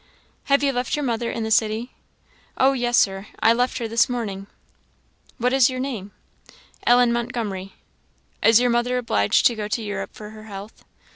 "Have 0.45 0.63
you 0.63 0.73
left 0.73 0.95
your 0.95 1.05
mother 1.05 1.29
in 1.29 1.43
the 1.43 1.51
city?" 1.51 1.91
"Oh 2.57 2.73
yes, 2.73 2.97
Sir! 2.97 3.27
I 3.39 3.53
left 3.53 3.77
her 3.77 3.87
this 3.87 4.09
morning." 4.09 4.47
"What 5.37 5.53
is 5.53 5.69
your 5.69 5.79
name?" 5.79 6.09
"Ellen 6.87 7.13
Montgomery." 7.13 7.75
"Is 8.41 8.59
your 8.59 8.71
mother 8.71 8.97
obliged 8.97 9.45
to 9.45 9.53
go 9.55 9.67
to 9.67 9.81
Europe 9.83 10.15
for 10.15 10.31
her 10.31 10.45
health?" 10.45 10.83